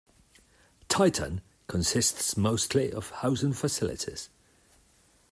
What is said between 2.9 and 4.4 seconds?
of housing facilities.